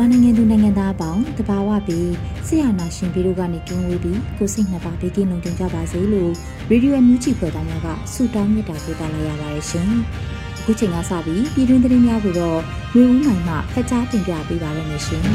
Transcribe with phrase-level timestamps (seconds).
[0.00, 2.10] မြန်မာနိုင်ငံသူနိုင်ငံသားအပေါင်းတဘာဝပြီး
[2.46, 6.32] ဆရာနာရှင်ပြီးတို့ကနေကင်းဝေးပြီးကိုစိတ်နှစ်ပါးဘေးကင်းလုံခြုံကြပါစေလို့
[6.70, 9.90] ရေဒီယိုအန်ယူဂျီဖွဲ့သားများကဆုတောင်းမေတ္တာပို့သလာရပါတယ်ရှင်။
[10.58, 12.58] အခုချိန်ကစပြီးပြည်တွင်းသတင်းများကိုတော့
[12.94, 15.22] မျိုးဦးနိုင်မှဖတ်ကြားတင်ပြပေးပါရမရှင်။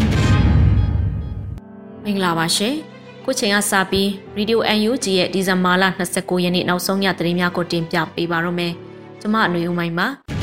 [2.03, 2.73] မင်္ဂလာပါရှင်။
[3.23, 5.83] ခုချိန်ကစပြီးရေဒီယိုအန်ယူဂျီရဲ့ဒီဇင်ဘာလ
[6.15, 8.73] 29ရက်နေ့နောက်ဆုံးရသတင်းများကိုတင်ပြပေးပါရမယ်။
[9.21, 10.07] ကျွန်မအနွေဦးမိုင်ပါ။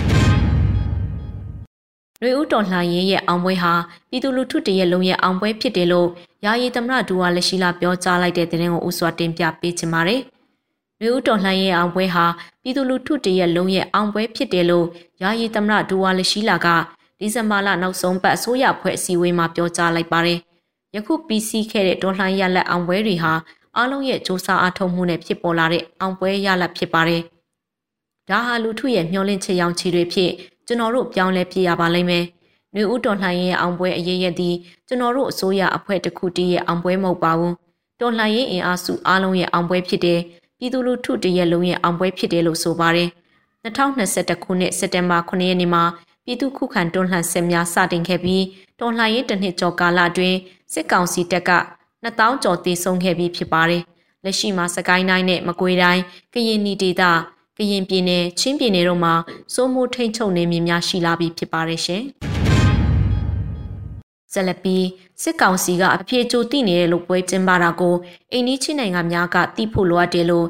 [2.25, 3.73] ရွေဦးတော်လှန်ရေးရဲ့အောင်ပွဲဟာ
[4.11, 6.09] ပြည်သူလူထုတရဲ့လုံးရဲ့အောင်ပွဲဖြစ်တယ်လို့
[6.45, 10.21] ယာယီသမရဒူဝါလက်ရှိလာပြောကြားလိုက်တဲ့သတင်းကိုဥစွာတင်ပြပေးချင်ပါတယ်။
[11.03, 12.25] ရွေဦးတော်လှန်ရေးအောင်ပွဲဟာ
[12.63, 14.87] ပြည်သူလူထုတရဲ့လုံးရဲ့အောင်ပွဲဖြစ်တယ်လို့
[15.23, 16.69] ယာယီသမရဒူဝါလက်ရှိလာက
[17.19, 20.39] ဒီဇင်ဘာလနောက်ဆုံးပတ်အစိုးရဖွဲ့အစည်းအဝေးမှာပြောကြားလိုက်ပါတယ်။
[20.95, 23.33] ယခု PC ခဲ့တဲ့တော်လှန်ရလက်အောင်ပွဲတွေဟာ
[23.77, 27.23] အားလုံးရဲ့စ조사အားထုတ်မှုနဲ့ဖြစ်ပေါ်လာတဲ့အောင်ပွဲရလက်ဖြစ်ပါတယ်။
[28.29, 30.33] ဒါဟာလူထုရဲ့မျှော်လင့်ချက်ရောင်ချီတွေဖြစ်
[30.67, 32.25] ကျွန်တော်တို့ပြောင်းလဲပြရပါလိမ့်မယ်။
[32.75, 34.55] နှွေဦးတော်လှန်ရေးအောင်ပွဲအရေးရသည်
[34.87, 37.53] ကျွန်တော်တို့အစိုးရအဖွဲ့တစ်ခုတည်းရဲ့အောင်ပွဲမဟုတ်ပါဘူး။
[38.01, 40.21] တော်လှန်ရေးအင်အားစုအားလုံးရဲ့အောင်ပွဲဖြစ်တယ်။
[40.59, 43.09] ပြည်သူလူထုတရက်လုံးရဲ့အောင်ပွဲဖြစ်တယ်လို့ဆိုပါတယ်။
[43.65, 45.85] 2021ခုနှစ်စက်တင်ဘာ9ရက်နေ့မှာ
[46.25, 48.45] ပြည်သူခုခံတွန်းလှန်စစ်များစတင်ခဲ့ပြီး
[48.81, 50.39] တော်လှန်ရေးတစ်နှစ်ကျော်ကာလအတွင်း
[50.73, 51.53] စစ်ကောင်စီတပ်က
[52.05, 53.83] 2000ကျော်တည်ဆုံခဲ့ပြီးဖြစ်ပါတယ်။
[54.25, 56.03] လက်ရှိမှာစကိုင်းတိုင်းနဲ့မကွေးတိုင်း
[56.35, 57.03] ကရင်နီဒေသ
[57.59, 59.15] ကရင်ပြည်နယ်ချင်းပြည်နယ်တို့မှာ
[59.55, 62.03] စိုးမိုးထိန်ချုပ်နေမြင်များရှိလာပြီးဖြစ်ပါတယ်ရှင်။
[64.33, 64.77] ဇလပီ
[65.23, 67.97] စစ်ကောင်စီကအပြေကျိုတိနေတဲ့လို့ပွဲကျင်းပတာကို
[68.33, 70.47] အိန္ဒိချင်းနိုင်ငံများကတိဖို့လိုအပ်တယ်လို့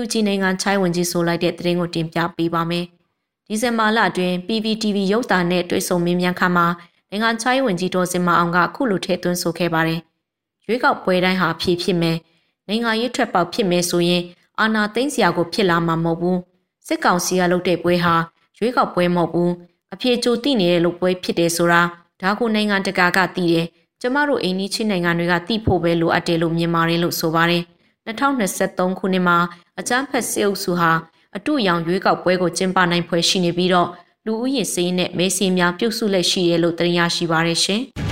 [0.00, 2.84] UNG နိုင်ငံချိုင်းဝင်ကြီးဆိုလိုက်တဲ့သတင်းကိုတင်ပြပေးပါမယ်။
[3.48, 6.66] ဒီဇင်ဘာလအတွင်း PPTV ရုပ်သံနဲ့တွေ့ဆုံမေးမြန်းခါမှာ
[7.10, 10.00] နိုင်ငံချိုင်းဝင်ကြီးဒေါ်စင်မအောင်ကခုလိုထည့်သွင်းဆိုခဲ့ပါတယ်။
[10.66, 12.16] ရွေးကောက်ပွဲတိုင်းဟာဖြည့်ဖြစ်မယ်။
[12.68, 14.22] နိုင်ငံရေးထွက်ပေါက်ဖြစ်မယ်ဆိုရင်
[14.60, 16.38] အာဏာသိမ်းစရာကိုဖြစ်လာမှာမဟုတ်ဘူး
[16.86, 18.14] စစ်ကောင်စီကလုပ်တဲ့ပွဲဟာ
[18.58, 19.52] ရွေးကောက်ပွဲမဟုတ်ဘူး
[19.94, 21.82] အပြေကြိုတိနေတဲ့လုပ်ပွဲဖြစ်တယ်ဆိုတာ
[22.20, 23.66] ဒါကိုနိုင်ငံတကာကသိတယ်
[24.00, 27.62] ကျမတို့အိန္ဒိချင်းနိုင်ငံတွေကသိဖို့ပဲလိုအပ်တယ်လို့မြင်ပါတယ်လို့ဆိုပါတယ်
[28.06, 29.38] 2023ခုနှစ်မှာ
[29.78, 30.92] အကြမ်းဖက်စစ်အုပ်စုဟာ
[31.36, 33.88] အတူရောင်ရွေးကောက်ပွဲကိုကျင်းပနိုင်ဖွယ်ရှိနေပြီးတော့
[34.26, 37.82] လူဦးရေစည်းနဲ့မဲစီများပြုတ်စုလက်ရှိရလို့တင်ရရှိပါတယ်ရှင်။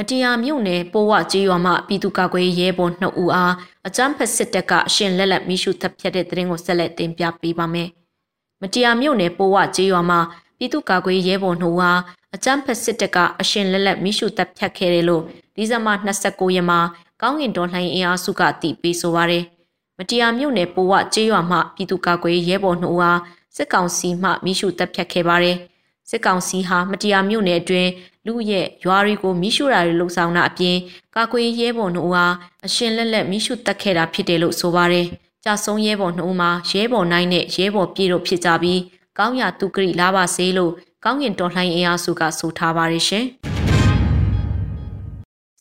[0.00, 3.54] မတရားမြို့နယ်ပိုးဝကျေးရွာမှပြည်သူ့ကာကွယ်ရေးဘော်2ဦးအား
[3.86, 7.88] အကြမ်းဖက်စစ်တပ်ကအရှင်လက်လက်မိရှုတပ်ဖြတ်တဲ့တဲ့ရင်ကိုဆက်လက်တင်ပြပေးပါမယ်။
[8.62, 10.16] မတရားမြို့နယ်ပိုးဝကျေးရွာမှ
[10.58, 12.00] ပြည်သူ့ကာကွယ်ရေးဘော်2ဦးအား
[12.34, 15.22] အကြမ်းဖက်စစ်တပ်ကအရှင်လက်လက်မိရှုတပ်ဖြတ်ခဲ့တယ်လို့
[15.56, 16.80] ဒီဇင်ဘာ29ရက်မှာ
[17.22, 19.44] ကောင်းကင်တော်လှန်ရေးအင်အားစုကတည်ပြီးဆိုပါရယ်။
[19.98, 23.20] မတရားမြို့နယ်ပိုးဝကျေးရွာမှပြည်သူ့ကာကွယ်ရေးရဲဘော်2ဦးအား
[23.56, 25.58] စစ်ကောင်စီမှမိရှုတပ်ဖြတ်ခဲ့ပါတယ်။
[26.10, 27.90] စစ်ကောင်စီဟာမတရားမြို့နယ်အတွင်း
[28.28, 30.76] လူရဲ့ရွာတွေကိုမိရှုတာတွေလှုပ်ဆောင်တာအပြင်
[31.14, 32.34] ကာကွယ်ရဲဘော်နှုတ်အား
[32.66, 35.06] အရှင်လက်လက်မိရှုတက်ခဲ့တာဖြစ်တယ်လို့ဆိုပါတယ်။
[35.44, 38.80] ကြာဆုံးရဲဘော်နှုတ်မှာရဲဘော်နိုင်နဲ့ရဲဘော်ပြည်တို့ဖြစ်ကြပြီး
[39.18, 40.72] ကောင်းရာသူကရိလာပါစေလို့
[41.04, 43.24] ကောင်းကင်တော်လှန်အင်အားစုကဆိုထားပါတယ်ရှင်။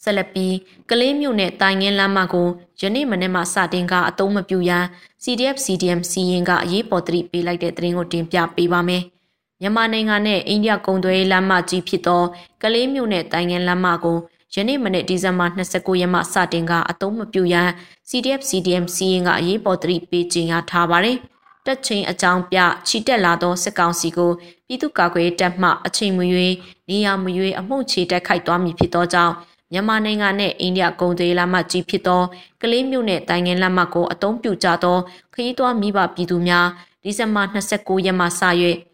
[0.04, 0.56] ဆက်လက်ပြီး
[0.90, 2.48] ကလေးမျိုးနဲ့တိုင်ငင်းလမ်းမကို
[2.82, 4.86] ယနေ့မနေ့မှစတင်ကအတုံးမပြူရန်
[5.24, 9.04] CDF CDM စီရင်ကအရေးပေါ်တတိပေးလိုက်တဲ့သတင်းကိုတင်ပြပေးပါမယ်။
[9.62, 12.24] မြန်မာနိုင်ငံနဲ့အိန္ဒိယကုန်သွယ်ရေးလမ်းမကြီးဖြစ်သော
[12.62, 14.18] ကလေးမြို့နယ်တိုင်ငန်းလမ်းမကို
[14.54, 17.70] ယနေ့မနေ့ဒီဇင်ဘာ29ရက်မှစတင်ကအသုံးမပြုရန်
[18.10, 21.18] CDF CDM စီရင်ကအရေးပေါ်တတိပေးကြေညာထားပါတယ်။
[21.68, 22.58] တက်ချင်းအကြောင်းပြ
[22.88, 24.32] ချီတက်လာသောစစ်ကောင်စီကို
[24.68, 26.54] ပြည်သူ့ကာကွယ်ရေးတပ်မှအချိန်မရွေး
[26.90, 29.34] နေရာမရွေးအမှုချေတက်ခိုက်သွားမည်ဖြစ်သောကြောင့်
[29.72, 32.24] မြန်မာနိုင်ငံနဲ့အိန္ဒိယကုန်သွယ်လမ်းမကြီးဖြစ်သော
[32.62, 34.98] ကလေးမြို့နယ်တိုင်ငင်လမ်းမကိုအသုံးပြုကြသော
[35.34, 36.68] ခရီးသွားမိဘပြည်သူများ
[37.04, 38.42] ဒီဇင်ဘာ29ရက်မှစ၍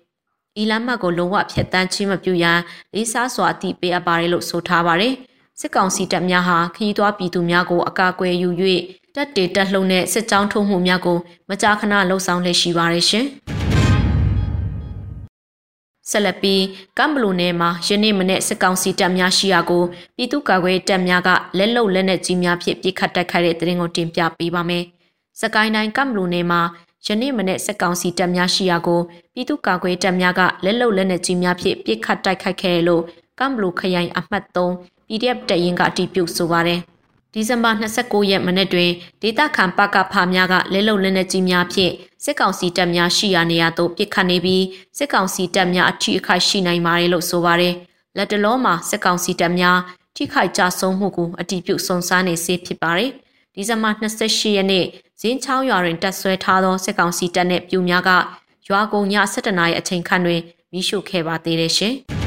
[0.61, 2.59] ဤလမ်းမကိုလုံးဝဖျက်ဆီးခြင်းမပြုရန်
[2.93, 5.13] လေးစားစွာအတိပေးအပ်ပါတယ်လို့ဆိုထားပါတယ်။
[5.59, 8.49] စစ်ကောင်စီတပ်များဟာခရီးသွားပြည်သူများကိုအကာအကွယ်ယူ၍
[9.15, 11.17] တပ်တေတပ်လှုံတဲ့စစ်ကြောင်းထိုးမှုများကို
[11.49, 13.25] မကြာခဏလှုံ့ဆော်လက်ရှိပါတယ်ရှင်။
[16.09, 16.63] ဆက်လက်ပြီး
[16.97, 19.83] ကမ်ဘလူနယ်မှာယနေ့မနေ့စစ်ကောင်စီတပ်များရှိရာကို
[20.15, 24.83] ပြည်သူ့ကာကွယ်တပ်များကလက်လုံလက်နက်ကြီးများဖြင့်ပစ်ခတ်တိုက်ခိုက်တဲ့တဲ့ရင်ကိုတင်ပြပေးပါမယ်။
[25.41, 26.61] စကိုင်းတိုင်းကမ်ဘလူနယ်မှာ
[27.07, 29.01] ယနေ့မနေ့စစ်ကောင်စီတပ်များရှိရာကို
[29.33, 33.03] ပြည်သူ့ကာကွယ်တပ်များကလက်လုံလက်နက်ကြီးများဖြင့်ပစ်ခတ်တိုက်ခိုက်ခဲ့လို့
[33.39, 34.71] ကမ်ဘလူခရိုင်အမှတ်3
[35.07, 36.79] PDF တရင်ကအတီးပြုတ်ဆိုပါတယ်။
[37.33, 38.91] ဒီဇင်ဘာ29ရက်မနေ့တွင်
[39.21, 44.65] ဒေသခံပကဖာများကလဲလုံလက်နက်ကြီးများဖြင့်စစ်ကောင်စီတပ်များရှိရာနေရာသို့ပစ်ခတ်နေပြီး
[44.97, 47.73] စစ်ကောင်စီတပ်များအထိအခိုက်ရှိနိုင်ပါတယ်လို့ဆိုပါတယ်။
[48.17, 49.79] လက်တလုံးမှာစစ်ကောင်စီတပ်များ
[50.15, 53.11] ထိခိုက်ကြဆုံးမှုကိုအတိပြုစုံစမ်းနေစေဖြစ်ပါတယ်။
[53.55, 54.85] ဒီဇင်ဘာ28ရက်နေ့
[55.19, 58.09] ဇင်းချောင်းရွာတွင်တပ်ဆွဲထားသောစစ်ကောင်စီတပ်နှင့်ပြူများက
[58.67, 60.41] ရွာကုန်ည7နာရီအချိန်ခန့်တွင်
[60.71, 61.93] မိရှုခဲ့ပါသေးတယ်ရှင်။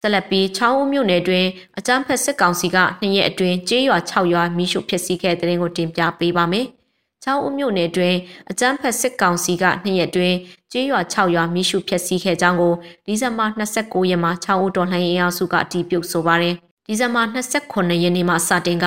[0.00, 1.46] ဆက်လက်ပြီးချောင်းဦးမြို့နယ်တွင်
[1.78, 6.66] အကြမ်းဖက်စစ်ကောင်စီကနှစ်ရက်အတွင်းကျေးရွာ6ရွာမိရှုဖျက်ဆီးခဲ့တဲ့တဲ့ကိုတင်ပြပေးပါမယ်။
[7.24, 8.14] ချောင်းဦးမြို့နယ်တွင်
[8.50, 10.36] အကြမ်းဖက်စစ်ကောင်စီကနှစ်ရက်အတွင်း
[10.72, 12.74] ကျေးရွာ6ရွာမိရှုဖျက်ဆီးခဲ့ကြောင်းကို
[13.06, 16.56] ဒီဇင်ဘာ29ရက်မှာချောင်းဦးတော်လှန်ရေးအစုကအတည်ပြုဆိုပါတယ်။
[16.88, 17.22] ဒီဇင်ဘာ
[17.62, 18.86] 29ရက်နေ့မှာစတင်က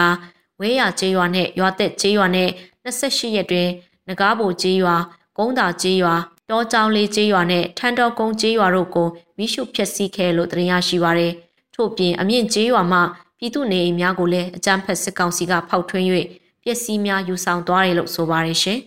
[0.60, 2.50] ဝဲရကျေးရွာနဲ့ရွာသက်ကျေးရွာနဲ့
[2.86, 3.69] 28ရက်တွင်
[4.07, 4.96] ငကားဘိုကျေးရွာ
[5.38, 6.16] ကုန်းတာကျေးရွာ
[6.50, 9.07] တောကြောင်လေးကျေးရွာနဲ့ထန်တော်ကုန်းကျေးရွာတို့ကို
[9.38, 11.34] မိရှုဖျက်ဆီးခဲ့လို့သတင်းရရှိပါရယ်
[11.75, 13.00] ထို့ပြင်အမြင့်ကျေးရွာမှ
[13.38, 16.06] ပြည်သူနေအိမ်များကိုလည်းအကြမ်းဖက်စစ်ကောင်စီကဖောက်ထွင်း၍
[16.63, 18.80] ပျက်စီးများယူဆောင်သွားတယ်လို့ဆိုပါရယ်ရှင်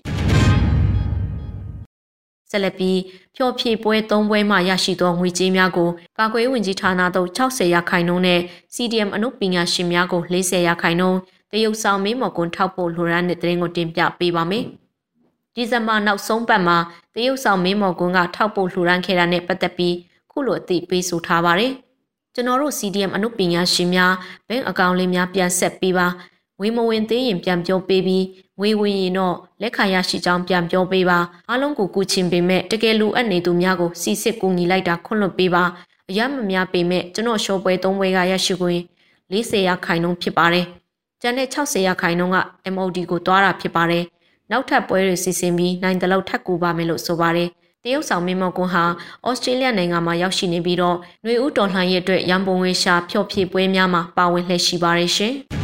[2.51, 2.99] ဆက်လက်ပြီး
[3.37, 8.41] ဖျော်ဖြေပွဲ၃ပွဲမှရရှိသောငွေကြေးများကိုကာကွယ်ဝင်ကြီးဌာနသို့60ရာခိုင်နှုန်းနဲ့
[8.75, 11.19] CDM အနုပညာရှင်များကို40ရာခိုင်နှုန်း
[11.53, 14.65] တရုတ်ဆောင်မင်းမော်ကွန်ထောက်ပို့လိုရန်တဲ့တဲ့ရင်ကိုတင်ပြပေးပါမယ်။
[15.55, 16.79] ဒီဇင်ဘာနောက်ဆုံးပတ်မှာ
[17.15, 19.97] တရုတ်ဆောင်မင်းမော်ကွန်းကထောက်ပို့လှူဒန်းခဲ့တာနဲ့ပတ်သက်ပြီး
[20.31, 21.73] ခုလိုအသိပေးဆိုထားပါတယ်။
[22.35, 24.15] ကျွန်တော်တို့ CDM အနုပညာရှင်များ
[24.49, 26.07] ဘင်းအကောင့်လေးများပြန်ဆက်ပေးပါ
[26.63, 28.25] ဝေမဝင်သေးရင်ပြန်ပြောပေးပြီး
[28.61, 31.19] ဝေဝင်ရင်တော့လက်ခံရရှိကြောင်းပြန်ပြောပေးပါ
[31.49, 35.65] အားလုံးကိုကူချင်ပေမဲ့တကယ်လိုအပ်နေသူများကိုစီစစ်ကူညီလိုက်တာခွင့်လွှတ်ပေးပါ
[36.11, 38.81] အရမများပေမဲ့ကျွန်တော်ရှော့ပွဲ၃ပွဲကရရှိခွင့်
[39.33, 40.67] 40ရာခိုင်နှုန်းဖြစ်ပါတယ်
[41.21, 42.39] ကျန်တဲ့60ရာခိုင်နှုန်းက
[42.75, 44.05] MOD ကိုတွားတာဖြစ်ပါတယ်
[44.51, 47.49] နောက်ထပ်ပွဲတွေစီစဉ်ပြီးနိုင်တလောက်ထပ်ကူပါမယ်လို့ဆိုပါတယ်။
[47.85, 48.85] တရုတ်ဆောင်မင်းမော်ကွန်းဟာ
[49.27, 55.35] ဩစတြေးလျနိုင်ငံမှာရောက်ရှိနေပြီးတော့ຫນွေဦးတော်လှန်ရေးအတွက်ရန်ပုံငွေရှာဖျော့ဖြေပွဲများမှာပါဝင်လှည့်ရှိပါရရှင်။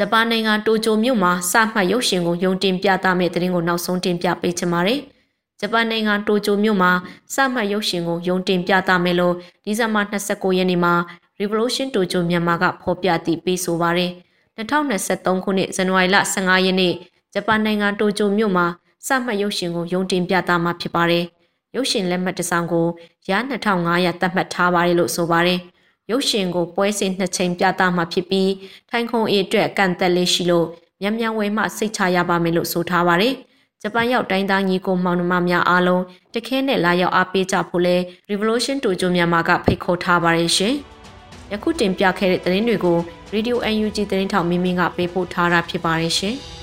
[0.00, 5.00] ဂျပန်နိုင်ငံတိုကျိုမြို့မှာစမှတ်ရုပ်ရှင်ကိုယုံတင်ပြသမယ့်တဲ့ရင်ကိုနောက်ဆုံးတင်ပြပေးချင်ပါတယ်။
[5.60, 6.92] ဂျပန်နိုင်ငံတိုကျိုမြို့မှာ
[7.34, 9.34] စမှတ်ရုပ်ရှင်ကိုယုံတင်ပြသမယ်လို့
[9.64, 10.94] ဒီဇင်ဘာ29ရက်နေ့မှာ
[11.40, 14.10] Revolution Tokyo မြန်မာကဖော်ပြတည်ပေးဆိုပါရယ်။
[14.58, 16.94] 2023ခုနှစ်ဇန်နဝါရီလ15ရက်နေ့
[17.34, 18.66] ဂျပန်နိုင်ငံတိုကျိုမြို့မှာ
[19.06, 21.24] စမှတ်ရုပ်ရှင်ကိုရုံတင်ပြသမှာဖြစ်ပါတယ်။
[21.74, 22.86] ရုပ်ရှင်လက်မှတ်တစ်စောင်ကို
[23.30, 23.32] ရ
[23.74, 25.60] 2500သတ်မှတ်ထားပါတယ်လို့ဆိုပါတယ်။
[26.10, 28.52] ရုပ်ရှင်ကိုပွဲစဉ်နှစ်ချိန်ပြသမှာဖြစ်ပြီး
[28.90, 30.66] ထိုင်ခုံအေအတွက်ကန့်သက်လေးရှိလို့
[31.00, 33.34] မြန်မြန်ဝဲမှစိတ်ချရပါမယ်လို့ဆိုထားပါတယ်။
[33.82, 36.02] ဂျပန်ရောက်တိုင်းသားညီကိုမောင်နှမများအားလုံး
[36.34, 37.96] တခဲနဲ့လာရောက်အားပေးကြဖို့လဲ
[38.30, 40.74] Revolution Dojo မြန်မာကဖိတ်ခေါ်ထားပါတယ်ရှင်။
[41.52, 42.98] ယခုတင်ပြခဲ့တဲ့သတင်းတွေကို
[43.34, 46.36] Radio UNG သတင်းထောက်မင်းမင်းကပေးပို့ထားတာဖြစ်ပါတယ်ရှင်။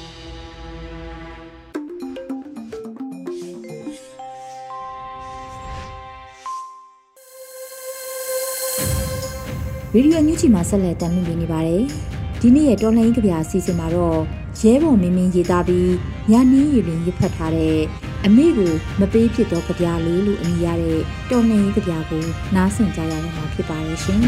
[9.98, 11.84] ရေဒီယိုညူချီမှာဆက်လက်တင်ပြနေပါတယ်။
[12.42, 14.20] ဒီနေ့ရဲ့တော်လှန်ရေးကြပြအစီအစဉ်မှာတော့
[14.60, 15.94] ရဲဘော်မင်းမင်းရေးသားပြီး
[16.32, 17.80] ညာနင်းရည်ရင်ရဖတ်ထားတဲ့
[18.26, 21.00] အမေကိုမပေးဖြစ်သောကြပြလေးလို့အမည်ရတဲ့
[21.30, 22.24] တော်လှန်ရေးကြပြကို
[22.56, 24.22] နားဆင်ကြရမှာဖြစ်ပါရဲ့ရှင်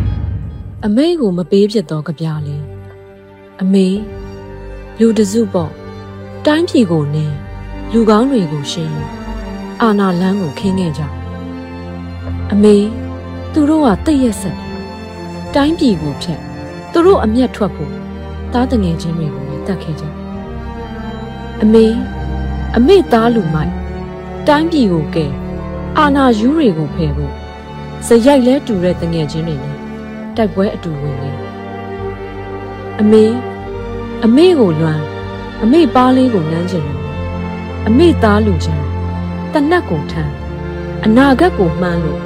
[0.84, 2.62] ။အမေကိုမပေးဖြစ်သောကြပြလေး
[3.62, 3.86] အမေ
[4.98, 5.72] လူတစုပေါ့
[6.46, 7.36] တိုင်းပြည်ကိုနင်း
[7.92, 8.94] လူကောင်းတွေကိုရှင်း
[9.82, 11.02] အာနာလန်းကိုခင်းခဲ့ကြ
[12.52, 12.76] အမေ
[13.52, 14.69] သူတို့ကတိတ်ရက်ဆက်
[15.54, 16.40] တယ်တိုင်းပြည်ကိုဖျက်
[16.92, 17.92] သူတို့အမျက်ထွက်ဖို့
[18.52, 20.04] သားတငယ်ချင်းတွေကိုလည်းတတ်ခဲ့ကြ
[21.62, 21.86] အမေ
[22.76, 23.72] အမေသားလူမိုက်
[24.48, 25.26] တိုင်းပြည်ကိုကဲ
[25.98, 27.32] အာနာယူးတွေကိုဖယ်ဖို့
[28.06, 29.76] စရိုက်လဲတူတဲ့တငယ်ချင်းတွေနဲ့
[30.36, 31.30] တိုက်ပွဲအတူဝင်လေ
[33.00, 33.24] အမေ
[34.24, 35.02] အမေကိုလွမ်း
[35.62, 36.98] အမေပါးလေးကိုနမ်းချင်တယ်
[37.86, 38.84] အမေသားလူချမ်း
[39.52, 40.32] တနတ်ကိုထမ်း
[41.04, 42.20] အနာဂတ်ကိုမှန်းလို့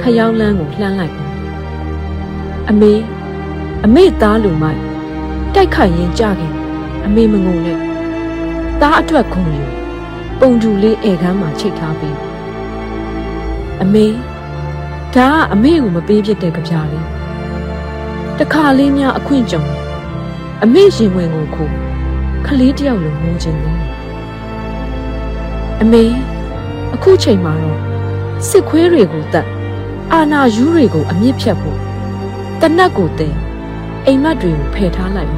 [0.00, 1.27] ခရောက်လန်းကိုလှမ်းလိုက်ပါ
[2.70, 2.92] အမေ
[3.84, 4.80] အမေသားလူမိုက်
[5.54, 6.54] တိုက်ခိုက်ရင်ကြခင်
[7.06, 7.78] အမေမငုံနဲ့
[8.80, 9.64] သားအတွက်ခုံယူ
[10.40, 12.18] ပုံကျူလေးဧကန်းမှာချိတ်ထားပြီး
[13.82, 14.06] အမေ
[15.14, 17.06] ဒါကအမေကိုမပေးဖြစ်တဲ့ကြပြားလေး
[18.38, 19.62] တခါလေးများအခွင့်ကြုံ
[20.62, 21.74] အမေရင်ဝင်ကိုခိုး
[22.46, 23.78] ခလေးတယောက်လိုငိုချင်တယ်
[25.80, 26.04] အမေ
[26.94, 27.78] အခုချိန်မှာတော့
[28.48, 29.46] စစ်ခွေးတွေကိုတတ်
[30.12, 31.87] အာနာယူးတွေကိုအမြင့်ဖြတ်ဖို့
[32.60, 33.34] တနတ်ကိုတဲ့
[34.06, 35.32] အိမ်မက်တွေကိုဖယ်ထားလိုက်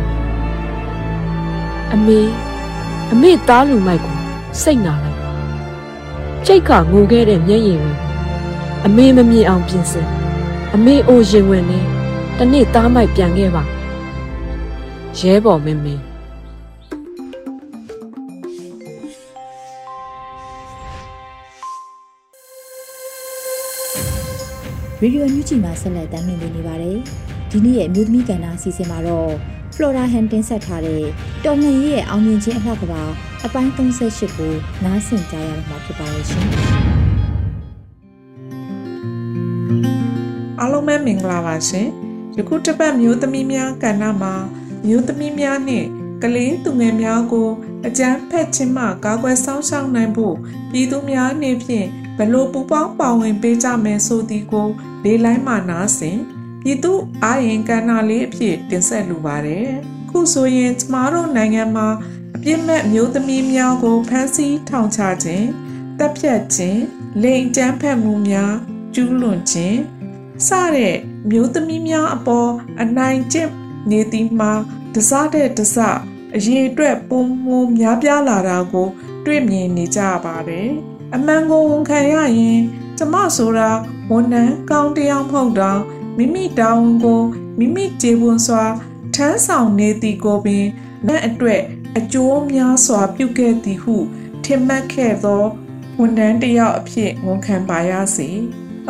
[1.92, 2.20] အမေ
[3.12, 4.16] အမေသားလူမိုက်ကို
[4.62, 5.18] စိတ်နာလိုက်
[6.46, 7.92] ကြိတ်ခငိုခဲ့တဲ့မျက်ရည်တွေ
[8.86, 10.08] အမေမမြင်အောင်ပြင်ဆင်
[10.74, 11.80] အမေအိုရင်ဝင်နေ
[12.38, 13.62] တနေ့သားမိုက်ပြန်ခဲ့ပါ
[15.18, 16.09] ရဲဘော်မင်းမင်း
[25.02, 26.98] ရေဒီယိုညူချီမှာဆက်လက်တင်ပြနေပါတယ်
[27.50, 29.30] ဒီနေ့ရဲ့အမျိုးသမီးကဏ္ဍအစီအစဉ်မှာတော့
[29.74, 31.04] Flora Han တင်ဆက်ထားတဲ့
[31.44, 33.02] တော်လှန်ရေးရဲ့အောင်မြင်ခြင်းအလှကပါ
[33.44, 34.52] အပိုင်း38ကို
[34.84, 36.46] နားဆင်ကြရမှာဖြစ်ပါရဲ့ရှင်
[40.60, 41.88] အားလုံးပဲမင်္ဂလာပါရှင်
[42.36, 44.34] ယခုတစ်ပတ်မျိုးသမီးများကဏ္ဍမှာ
[44.86, 45.86] မျိုးသမီးများနှင့်
[46.22, 47.48] ကလေးသူငယ်များကို
[47.86, 50.34] အကြမ်းဖက်ခြင်းမှကာကွယ်ဆောင်ရှောက်နိုင်ဖို့
[50.70, 51.88] ပြည်သူများနှင့်ဖြင့်
[52.20, 54.68] ဘလို့ပူပေါင်းပါဝင်ပေးကြမယ်ဆိုသည်ကို
[55.04, 56.18] လေးလိုင်းမှနားဆင်
[56.62, 59.68] ပြည်သူအာရင်ကဏ္ဍလေးအဖြစ်တင်ဆက်လိုပါတယ်
[60.10, 61.88] ခုဆိုရင်ကျမတို့နိုင်ငံမှာ
[62.36, 65.48] အပြစ်မဲ့မျိုးသမီးများကိုဖမ်းဆီးထောင်ချခြင်း
[65.98, 66.82] တပ်ဖြတ်ခြင်း
[67.22, 68.54] လိင်ကြမ်းဖက်မှုများ
[68.94, 69.78] ကျူးလွန်ခြင်း
[70.46, 70.96] စတဲ့
[71.30, 72.50] မျိုးသမီးများအပေါ်
[72.82, 73.50] အနိုင်ကျင့်
[73.90, 74.52] နေသည်မှာ
[74.94, 75.76] တစားတဲ့တစ
[76.36, 78.88] အရေးအတွက်ပုံမှုများပြားလာတာကို
[79.24, 80.70] တွေ့မြင်နေကြပါတယ်။
[81.14, 82.60] အမှန်ကိုဝန်ခံရရင်
[82.98, 83.70] ကျမဆိုတာ
[84.10, 85.80] ဝန်ထမ်းကောင်းတရားမဟုတ်တော့
[86.16, 87.22] မိမိတောင်းကို
[87.58, 88.64] မိမိကျေပွန်စွာ
[89.14, 90.66] ထမ်းဆောင်နေသည်ကိုပင်
[91.06, 91.62] လက်အတွက်
[91.98, 93.96] အကျိုးများစွာပြုခဲ့သည်ဟု
[94.44, 95.42] ထင်မှတ်ခဲ့သော
[95.98, 98.28] ဝန်ထမ်းတစ်ယောက်အဖြစ်ဝန်ခံပါရစေ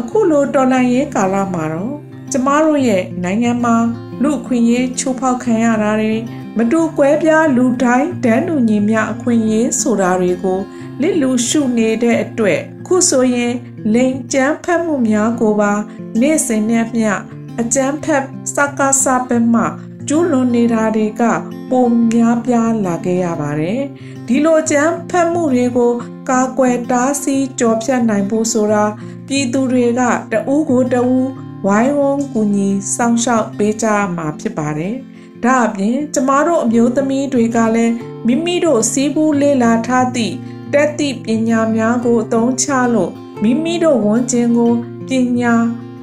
[0.01, 1.95] အခုလိုတော်လှန်ရေးကာလမှာတော့
[2.33, 3.77] ကျမတို့ရဲ့နိုင်ငံမှာ
[4.23, 6.17] လူအခွင့်အရေးချိုးဖောက်ခံရတာတွေ
[6.57, 10.61] မတူကွဲပြားလူတိုင်းတန်းတူညီမျှအခွင့်အရေးဆိုတာတွေကို
[11.01, 13.53] လစ်လူရှုနေတဲ့အတွက်ခုဆိုရင်
[13.95, 15.73] လိန်ကျန်းဖတ်မှုများကိုပါ
[16.21, 17.13] နေ့စဉ်နဲ့မျှ
[17.61, 19.65] အကျန်းဖတ်စကားစာပဲမှ
[20.09, 21.23] ကျူးလွန်နေတာတွေက
[21.71, 23.81] ပုံများပြားလာခဲ့ရပါတယ်
[24.27, 25.93] ဒီလိုကျန်းဖတ်မှုတွေကို
[26.31, 28.85] ကာကွယ်တားဆီးကြော်ဖြတ်နိုင်ဖို့ဆိုတာ
[29.29, 30.01] ပြည်သူတွေက
[30.33, 31.29] တဦးကိုတဦး
[31.67, 34.95] ဝိုင်းဝန်းကူညီစောင့်ရှောက်ပေးကြမှာဖြစ်ပါတယ်။
[35.45, 37.95] ဒါအပြင်ကျမတို့အမျိုးသမီးတွေကလည်း
[38.27, 40.35] မိမိတို့စီးပူးလေးလာထားသည့်
[40.73, 43.13] တက်သည့်ပညာများကိုအသုံးချလို့
[43.43, 44.73] မိမိတို့ဝန်ကျင်ကို
[45.09, 45.11] ပ
[45.41, 45.55] ညာ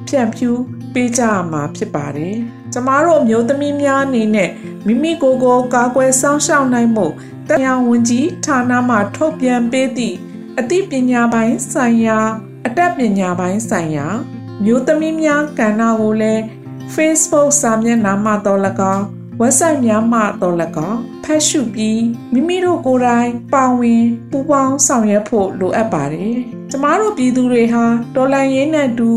[0.08, 0.60] ဖြန့်ဖြူး
[0.94, 1.22] ပေးကြ
[1.52, 2.36] မှာဖြစ်ပါတယ်။
[2.72, 4.50] ကျမတို့အမျိုးသမီးများအနေနဲ့
[4.86, 7.06] မိမိကိုယ်ကိုကာကွယ်စောင့်ရှောက်နိုင်မှု
[7.48, 10.16] တရားဝန်ကြီးဌာနမှထုတ်ပြန်ပေးသည့်
[10.58, 12.18] အသိပညာပိုင်းဆိုင်ရာ
[12.66, 14.06] အတတ်ပညာပိုင်းဆိုင်ရာ
[14.64, 16.42] မျိုးသမီးများကဏ္ဍကိုလည်း
[16.94, 18.60] Facebook စာမျက်နှာမှာတော့၎
[18.94, 19.04] င်း
[19.40, 20.56] website များမှာတော့၎
[20.88, 22.02] င်းဖတ်ရှုပြီး
[22.32, 26.36] မိမိတို့ကိုယ်တိုင်ပါဝင်ပူးပေါင်းဆောင်ရွက်ဖို့လိုအပ်ပါတယ်။
[26.70, 29.10] ကျမတို့ပြည်သူတွေဟာတော်လန်ရေးနဲ့တူ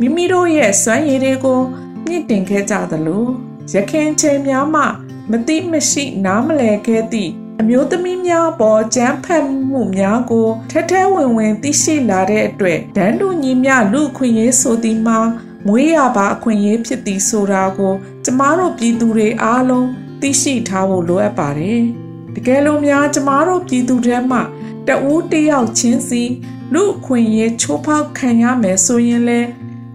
[0.00, 1.60] မိမိတို့ရဲ့စွမ်းရည်တွေကို
[2.06, 3.26] မြင့်တင်ခဲ့ကြသလို
[3.72, 4.82] ရခင်ချိန်များမှ
[5.30, 15.18] မတိမရှိနားမလည်ခဲ့သည့်အမျိုးသမီးများပေါ်ကြမ်းဖက်မှုများကိုထက်ထဲဝင်ဝင်သိရှိလာတဲ့အတွက်ဒန်းတူညီမျှလူခွင့်ရေးဆိုသည်မှာ
[15.66, 19.88] မွေးရပါအခွင့်အရေးဖြစ်သည်ဆိုတာကို ကျမတို့ပြည်သူတွေအားလုံး
[20.20, 21.82] သိရှိထားဖို့လိုအပ်ပါတယ်။
[22.34, 24.38] တကယ်လို့များကျမတို့ပြည်သူတွေမှ
[24.88, 26.22] တဦးတယောက်ချင်းစီ
[26.74, 29.40] လူခွင့်ရေးချိုးဖောက်ခံရမယ်ဆိုရင်လဲ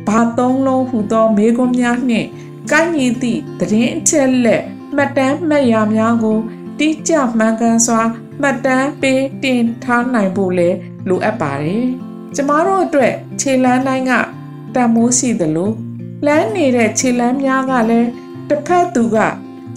[0.07, 2.27] ဘာသုံးလုံးဟူသောမေကွန်များနှင့်
[2.71, 4.63] ကိုင်းညီသည့်သတင်းအချက်လက်
[4.95, 6.37] မှတ်တမ်းမှတ်ရာများကို
[6.79, 8.01] တိကျမှန်ကန်စွာ
[8.41, 10.77] မှတ်တမ်းပေးတင်ထားနိုင်ဖို့လည်း
[11.07, 11.85] လိုအပ်ပါတယ်။
[12.35, 14.13] ကျမတို့အတွက်ခြေလမ်းတိုင်းက
[14.75, 15.71] တန်မိုးရှိသလို
[16.25, 18.09] လမ်းနေတဲ့ခြေလမ်းများကလည်း
[18.49, 19.17] တစ်ဖက်သူက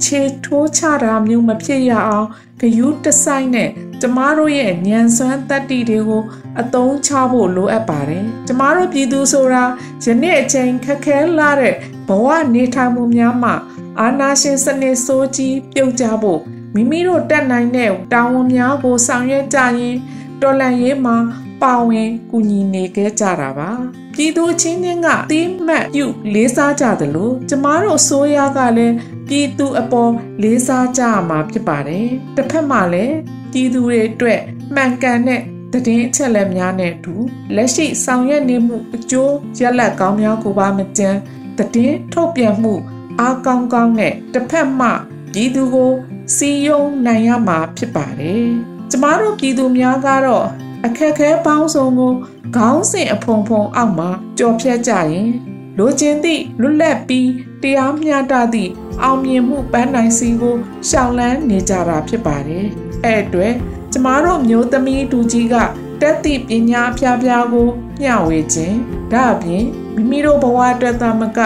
[0.04, 2.28] ခြေထိုးချတာမျိုးမဖြစ်ရအောင်
[2.60, 6.22] ဂယူးတဆိုင်နဲ့ကျမတို့ရဲ့ညံစွမ်းတက်တီတွေကို
[6.60, 9.64] အသုံးချဖို့လိုအပ်ပါတယ်။ကျမတို့ပြည်သူဆိုတာ
[10.04, 11.74] ယနေ့အချိန်ခက်ခဲလာတဲ့
[12.08, 13.54] ဘဝနေထိုင်မှုများမှာ
[14.00, 16.40] အာနာရှင်စနစ်ဆိုးကြီးပြုတ်ကြဖို့
[16.74, 19.96] မိမိတို့တက်နိုင်တဲ့တာဝန်များကိုဆောင်ရွက်ကြရင်
[20.42, 21.16] တော်လန်ရေးမှာ
[21.62, 23.70] ပါဝင်ကူညီနေခဲ့ကြတာပါ
[24.14, 28.94] ပြည်သူချင်းချင်းကတိမှတ်ပြုလေးစားကြသလိုကျမတို့ဆိုးရကလည်း
[29.28, 33.14] ပြည်သူအပေါ်လေးစားကြမှာဖြစ်ပါတယ်တစ်ဖက်မှာလည်း
[33.52, 34.40] ပြည်သူတွေအတွက်
[34.74, 35.42] မှန်ကန်တဲ့
[35.86, 37.14] တည်င်းအချက်လက်များနဲ့အတူ
[37.56, 41.18] လက်ရှိဆောင်ရွက်နေမှုအကျိုးရလဒ်ကောင်းများကိုပါမကြမ်း
[41.58, 42.74] တည်င်းထုတ်ပြန်မှု
[43.20, 44.88] အားကောင်းကောင်းနဲ့တစ်ဖက်မှ
[45.32, 45.92] ပြည်သူကို
[46.36, 48.46] စီယုံနိုင်ရမှာဖြစ်ပါတယ်။
[48.90, 50.46] ကျမတို့ပြည်သူများကတော့
[50.86, 52.12] အခက်ခဲပေါင်းစုံကို
[52.56, 55.30] ခေါင်းစဉ်အဖုံဖုံအောက်မှာကြော်ဖြတ်ကြရင်
[55.78, 57.30] လိုချင်သည့်လွတ်လပ်ပြီး
[57.62, 60.56] တရားမျှတသည့်အောင်မြင်မှုပန်းနိုင်စီကို
[60.88, 62.66] ရှောင်လန်းနေကြတာဖြစ်ပါတယ်။
[63.04, 63.52] အဲ့အတွက်
[63.92, 65.54] ကျမတို့မျိုးသမီးတူကြီးက
[66.00, 67.68] တက်သည့်ပညာအဖျားဖျားကို
[68.00, 68.76] မျှဝေခြင်း
[69.12, 69.64] ဒါအပြင်
[69.94, 71.40] မိမိတို့ဘဝအတွက်သမက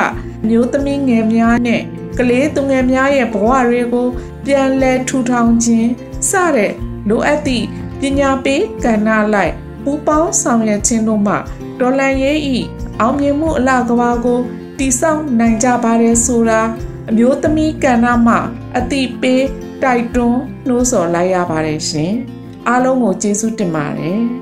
[0.49, 1.83] မျိုးသမီးငယ်များနဲ့
[2.19, 4.09] ကလေးသူငယ်များရဲ့ဘဝတွေကို
[4.47, 5.91] ပြန်လဲထူထောင်ခြင်း
[6.31, 6.73] စတဲ့
[7.09, 7.67] လိုအပ်သည့်
[8.01, 9.53] ပညာပေးကဏ္ဍလိုက်
[9.85, 11.35] ပူပေါင်းဆောင်ရွက်ခြင်းတို့မှ
[11.81, 12.59] တော်လန်ရေးဤ
[13.01, 14.41] အောင်မြင်မှုအလားကဘာကို
[14.79, 16.61] တိဆောက်နိုင်ကြပါတယ်ဆိုတာ
[17.11, 18.39] အမျိုးသမီးကဏ္ဍမှာ
[18.77, 19.45] အတိပေး
[19.83, 22.13] တိုက်တွန်းနှိုးဆော်လိုက်ရပါတယ်ရှင်
[22.69, 24.40] အားလုံးကိုကျေးဇူးတင်ပါတယ်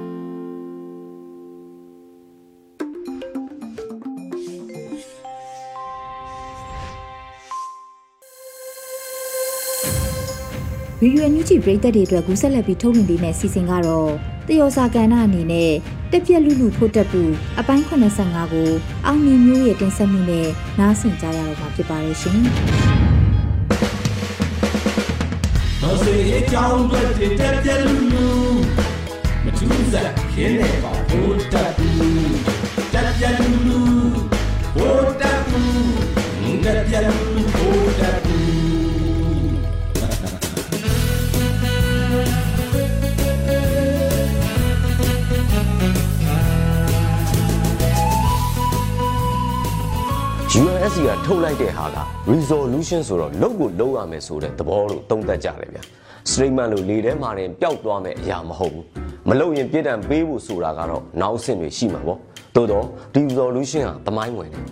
[11.03, 14.11] ဗီဒီယိုအန်ယူဂျီပရိသတ်တွေအတွက်ကူးဆက်လက်ပြီးထုတ်လွှင့်ပေးမယ့်စီစဉ်ကတော့
[14.49, 15.73] တယောစာကဏ္ဍအနေနဲ့
[16.11, 17.23] တက်ပြက်လူလူဖို့တက်ပူ
[17.59, 18.71] အပိုင်း85ကို
[19.07, 22.39] အောင်မြင်မျိုးရဲ့တင်ဆက်မှုနဲ့နားဆင်ကြရတော့မှာဖြစ်ပါရဲ့ရှင်
[25.83, 28.29] တော်စေအကြောင်းတွေတက်ပြက်လူလူ
[29.45, 31.89] မထူးစားခင်းနေပါဘိုးတက်တူ
[32.93, 33.81] တက်ပြက်လူလူ
[34.77, 35.61] ဘိုးတက်တူ
[36.65, 37.28] တက်ပြက်လူ
[50.99, 51.99] UNSC ကထုတ်လိုက်တဲ့ဟာက
[52.33, 55.83] resolution ဆိုတော့လုပ်ကိုလုပ်ရမယ်ဆိုတဲ့သဘောလို့သုံးသပ်ကြတယ်ဗျာ
[56.33, 58.85] statement လို့လေထဲမှာတင်ပျောက်သွားမယ်အရာမဟုတ်ဘူး
[59.29, 62.19] မလုပ်ရင်ပြစ်ဒဏ်ပေးဖို့ဆိုတာကတော့နောက်အဆင့်တွေရှိမှာပေါ့
[62.55, 64.65] သို့တော့ဒီ resolution ဟာသမိုင်းဝင်တယ်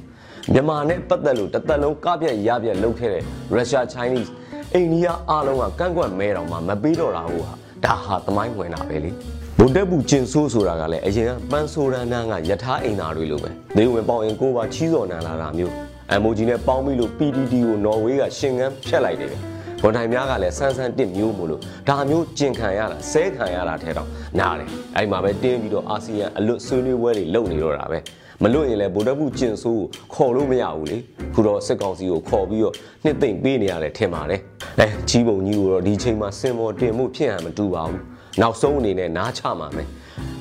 [0.52, 3.22] မြန်မာနဲ့ပတ်သက်လို့တစ်သက်လုံးကပြက်ရပြက်လုပ်ခဲ့တဲ့
[3.56, 4.30] Russia Chinese
[4.74, 7.54] အိန္ဒိယအားလုံးကကန့်ကွက်မဲတော်မှာမပေးတော့တာဟုတ်ဟာ
[7.84, 9.10] ဒါဟာသမိုင်းဝင်တာပဲလေ
[9.58, 15.85] ဗုဒ္ဓဘုကျင်ဆိုးဆိုတာကလည်းအရင်ကပန်းဆိုးရန်တန်းကယထာအိမ်သားတွေလိုပဲဒေဝင်ပေါင်ရင်ကိုပါချီးစော်နန်းလာတာမျိုး
[16.22, 19.36] MOG နဲ့ပေါင်းပြီးလို့ PDD ကိုနော်ဝေးကရှင်ကန်းဖြတ်လိုက်တယ်ဗျ
[19.82, 24.08] ဝန်တိုင်များကလည်းဆန်းဆန်းတစ်မျိုးမို့လို့ဒါမျိုးကျင်ခံရတာဆဲခံရတာထဲတော့
[24.38, 27.98] နားတယ်အဲ့မှာပဲတင်းပြီးတော့အာဆီယံအလွတ်ဆွေးနွေးပွဲတွေလုပ်နေတော့တာပဲ
[28.42, 30.98] မလွတ်ရင်လည်းဗိုလ်တပ်မှုကျင်ဆိုးကိုခေါ်လို့မရဘူးလေ
[31.34, 34.40] ခုတော့စစ်ကောင်စီကိုခေါ်ပြီးတော့နှစ်သိမ့်ပေးနေရတယ်ထင်ပါတယ်
[34.80, 38.02] အဲကြီးပုံကြီးကိုတော့ဒီချိန်မှာစင်မော်တင်မှုဖြစ်ဟန်မတူပါဘူး
[38.40, 39.88] နောက်ဆုံးအနေနဲ့နားချမှာမယ်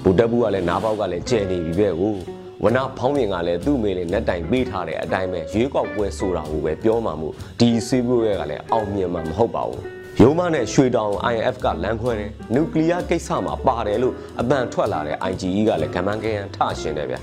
[0.04, 2.16] ဗိုလ်တပ်မှုကလည်းနားပေါက်ကလည်းကျဲနေပြီပဲကို
[2.64, 9.84] ဝနဖောင်းမြင်ကလည်းသူ့မေလေးနဲ့တိုင်ပေးထားတဲ့အတိုင်းပဲရွေးကောက်ပွဲဆိုတာကိုပဲပြောမှမို့ဒီစီးပွားရေးကလည်းအောင်မြင်မှာမဟုတ်ပါဘူး
[10.22, 17.16] ရုံးမနဲ့ရွှေတောင် INF ကလမ်းခွဲတယ်နျူကလ িয়ার ကိစ္စမှာပါတယ်လို့အပန်ထွက်လာတဲ့ IGE ကလည်းကမ္ဘာကရန်ထရှင်တယ်ဗျ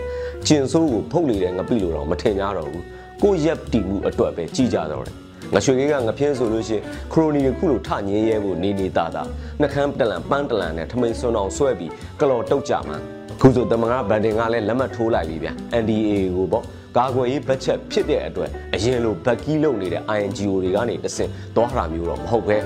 [0.47, 2.85] ကျင်ဆိုးကိုဖုတ်လေတဲ့ငပိလို့တော့မထင်ကြတော့ဘူး
[3.23, 5.15] ကိုရက်တီမှုအတွက်ပဲကြည်ကြတော့တယ်
[5.55, 9.23] ငရွှေကြီးကငပြင်းဆိုလို့ရှိရင်ခရိုနီတစ်ခုလိုထငင်းရဲဖို့နေနေတာတာ
[9.61, 12.99] နှကမ်းတလန်ပန်းတလန်နဲ့ထမိန်စွန်းအောင်ဆွဲပြီးကလော်တုတ်ကြမှာ
[13.41, 15.49] ခုဆိုတမန်ကဗန်တင်ကလည်းလက်မှတ်ထိုးလိုက်ပြီဗျ
[15.83, 16.65] NDA ကိုပေါ့
[16.97, 22.57] ကာကွယ်ရေးဘတ်ချက်ဖြစ်တဲ့အတွက်အရင်လိုဘက်ကီးလုပ်နေတဲ့ INGO တွေကနေတဆင့်သွားတာမျိုးတော့မဟုတ်ပဲ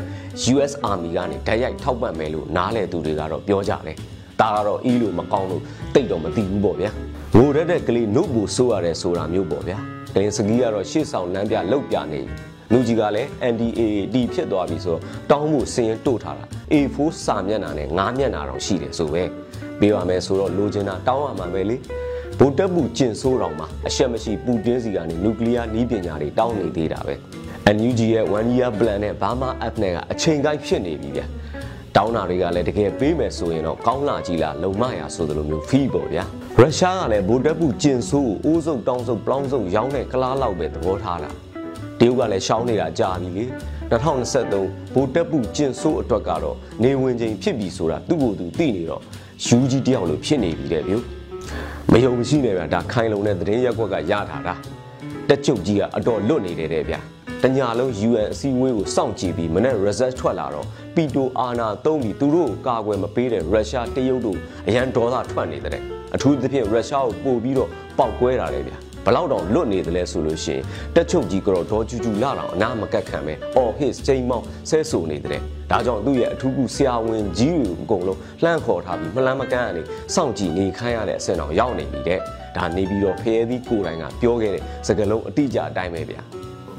[0.55, 3.97] US Army ကနေဓာတ်ရိုက်ထောက်ပံ့မယ်လို့နားလေသူတွေကတော့ပြောကြတယ်
[4.41, 5.63] ဒါကတော့အီးလို့မကောင်းလို့
[5.95, 6.91] တိတ်တော့မသိဘူးပေါ့ဗျာ
[7.37, 9.79] ငိုရက်တဲ့ကလေးနှုတ်ကိုစိုးရတယ်ဆိုတာမျိုးပေါ့ဗျာ
[10.15, 12.21] ကလင်စကီးကတော့ရှေ့ဆောင်လမ်းပြလောက်ပြနေ
[12.73, 13.81] လူကြီးကလည်း NDA
[14.15, 15.01] တီဖြစ်သွားပြီဆိုတော့
[15.31, 19.23] တောင်းမှုစင်းရင်တို့ထားတာ A4 စာမျက်နှာနဲ့9မျက်နှာတော့ရှိတယ်ဆိုပဲ
[19.81, 21.77] ပေးရမယ်ဆိုတော့လိုချင်တာတောင်းရမှာပဲလေ
[22.39, 27.15] ဗိုလ်တပ်မှုကျင်ဆိုးတော်မှာအရှက်မရှိပူတင်းစီကနေနျူကလ িয়ার နည်းပညာတွေတောင်းနေသေးတာပဲ
[27.77, 31.23] NUG ရဲ့ one year plan နဲ့ Burma app နဲ့ကအချိန်ကိုက်ဖြစ်နေပြီဗျ
[31.97, 36.25] တောင်းတာတွေကလည်းတကယ်ပေးမယ်ဆိုရင်တော့ကောင်းလာကြီးလားလုံမရဆိုသလိုမျိုးဖီးပေါ့ဗျာ
[36.61, 41.31] ရုရှားကလည်းဗိုလ်တပ်မှုကျင်ဆိုးကိုအိုးစုပ်တောင်းစုပ်ပလောင်းစုပ်ရောင်းတဲ့ကလားလောက်ပဲသဘောထားတာ
[42.01, 43.45] တရုတ်ကလည်းရှောင်းနေတာကြာပြီလေ
[43.91, 49.03] 2023ဗိုလ်တပ်မှုကျင်ဆိုးအတွက်ကတော့နေဝင်ချိန်ဖြစ်ပြီဆိုတာသူ့ကိုယ်သူသိနေတော့
[49.45, 50.95] ယူကြီးတယောက်လိုဖြစ်နေပြီတဲ့ဗျ
[51.93, 54.55] မယုံမရှိနဲ့ဗျာဒါခိုင်လုံတဲ့သတင်းရက်ကွက်ကရထားတာ
[55.29, 57.01] တက်ချုပ်ကြီးကအတော်လွတ်နေတယ်တဲ့ဗျာ
[57.43, 65.81] တညာလုံး UN အစည်းအဝေးကိုစောင့်ကြည့်ပြီးမနေ့ result ထွက်လာတော့ပီတိုအာနာသုံးပြီးသူတို့ကိုကာကွယ်မပေးတဲ့ရုရှားတရုတ်တို့အရန်ဒေါသထွက်နေတဲ့
[66.15, 70.63] အထူးသဖြင့်ရုရှားကိုပို့ပြီးတော့ပေါက်ကွဲတာလေဗျာ ဘလောက်တောင်လွတ်နေတယ်လဲဆိုလို့ရှိရင်
[70.95, 79.83] တက်ချုပ်ကြီးကတော့ဒေါ်ကျူကျူလာတော့အနာမကတ်ခံပဲ all his ချိန်မောင်းဆဲဆူနေတယ်ဒါကြောင့်သူ့ရဲ့အထူးကူဆရာဝန်ကြီးတွေအကုန်လုံးလှမ်းခေါ်ထားပြီးမလန်းမကန်းကနေ
[80.15, 82.21] စောင့်ကြည့်နေခိုင်းရတဲ့အဆင့်တော့ရောက်နေပြီတဲ့
[82.57, 86.23] ဒါနေပြီးတော့ဖရဲသီးကိုယ်တိုင်ကပြောခဲ့တဲ့စကားလုံးအတိအကျအတိုင်းပဲဗျာ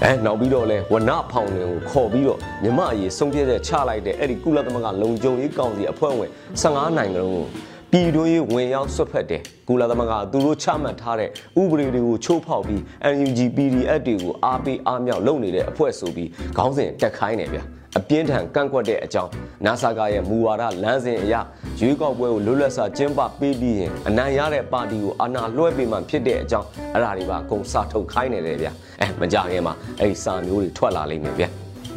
[0.04, 6.30] အဲနောက်ပြီးတော့လဲဝနဖောင်လင်ကိုခေါ်ပြီးတော့မြမအရေးဆုံးဖြတ်ချက်ချလိုက်တဲ့အဲ့ဒီကုလသမဂ္ဂလုံခြုံရေးကောင်စီအဖွဲ့ဝင်
[6.62, 7.46] 15နိုင်ငံလုံးကို
[7.92, 11.30] ပြည်တွင်းရေးဝင်ရောက်ဆွတ်ဖက်တယ်ကုလသမဂ္ဂသူတို့ချမှတ်ထားတဲ့
[11.62, 12.82] ဥပဒေတွေကိုချိုးဖောက်ပြီး
[13.14, 17.64] NUG PDF တွေကိုအားပေးအားမြောက်လုပ်နေတဲ့အဖွဲ့ဆိုပြီးခေါင်းစဉ်တက်ခိုင်းနေဗျာ
[17.98, 19.32] အပြင်းထန်ကန့်ကွက်တဲ့အကြောင်း
[19.66, 21.36] NASA ကရဲ့မူဝါဒလမ်းစဉ်အရ
[21.80, 28.68] ရွေးကောက်ပွဲကိုလွတ်လပ်စွာကျင်းပပေးပြီးရင်အနိုင်ရတဲ့ပါတီကိုအာဏာလွှဲပေးမှဖြစ်တဲ့အကြောင်းအဲ့ဒါတွေပါအကုန်စာထုတ်ခိုင်းနေတယ်ဗျ
[29.02, 31.46] အဲမကြခင်မှာအဲ့ဒီစာမျိုးတွေထွက်လာလိမ့်မယ်ဗျ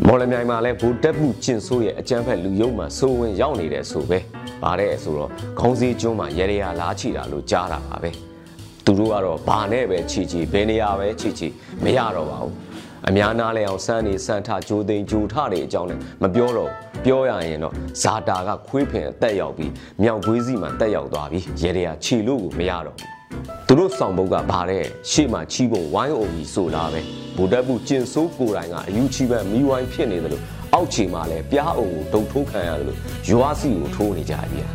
[0.06, 4.20] မော်လမြိုင်မှာလည်းဗိုလ်တက်မှုကျင်ဆိုးရဲ့အကြမ်းဖက်လူယုံမှာစိုးဝင်ရောက်နေတယ်ဆိုပဲ။
[4.62, 8.10] ဗါတဲ့ဆိုတော့ခေါင်းစည်းကျွန်းမှာရေရရလားချီတာလို့ကြားတာပါပဲ။
[8.84, 11.48] သူတို့ကတော့ဘာနဲ့ပဲချီချီဘယ်နေရာပဲချီချီ
[11.84, 12.54] မရတော့ပါဘူး။
[13.08, 16.70] အများနာလဲအောင်စမ်းနေစမ်းထဂျိုးသိန်းဂျိုထတဲ့အကြောင်းနဲ့မပြောတော့
[17.04, 23.20] ပြောရရင်တော့ဇာတာကခွေးဖင်အသက်ရောက်ပြီးမြောက်ခွေးစီမှာတက်ရောက်သွားပြီးရေတွေကခြေလို့ကိုမရတော့ဘူး
[23.66, 27.00] သူတို့ဆောင်ဘုတ်ကဗါတဲ့ရှေ့မှာချီးပုံဝိုင်းအုံကြီးဆိုလာပဲ
[27.36, 30.44] ဗိုလ်တပ်ဘူးကျင်ဆိုးကိုယ်တိုင်ကအယူချီပန်မီးဝိုင်းဖြစ်နေတယ်လို့
[30.74, 34.68] အောက်ခြေမှာလည်းပြားအုံကိုဒုံထိုးခံရတယ်လို့ရွာစီကိုထိုးနေကြကြီး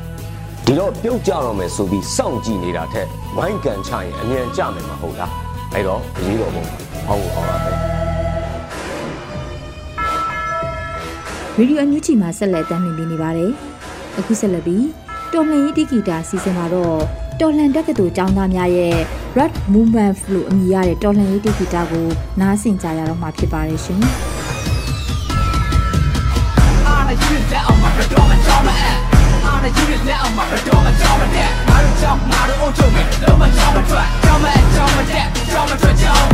[0.66, 5.32] ဒီတော့ပြုတ်ကြတော့မယ်ဆိုပြီးစောင့်ကြည့်နေတာထက်ဝိုင်းကန်ချရင်အမြန်ကြမယ်မဟုတ်လား
[5.74, 6.66] အဲ့တော့အရေးတော်ပုံ
[7.08, 7.72] ဟောင်းဟောင်းပါပဲ
[11.58, 13.52] ရေဒီယိုအန်ယူဂျီမှာဆက်လက်တင်ပြနေပါတယ်။
[14.20, 14.86] အခုဆက်လက်ပြီး
[15.34, 17.00] တော်လှန်ရေးတီဂီတာစီစဉ်မှာတော့
[17.42, 18.96] တော်လှန်တက္ကသိုလ်ကျောင်းသားများရဲ့
[19.38, 22.08] Red Movement လို့အမည်ရတဲ့တော်လှန်ရေးတီဂီတာကို
[22.42, 24.02] နားဆင်ကြရတော့မှာဖြစ်ပါတယ်ရှင်။
[29.66, 36.26] အားရည်လက်အောင်မှာတော့မကြောက်မတဲ့ငါတို့ကြောင့်ငါတို့အုပ်ချုပ်မယ်တော့မကြောက်မထွက်ကြောက်မအဲ့ကြောက်မတဲ့ကြောက်မထွက်ကြောက်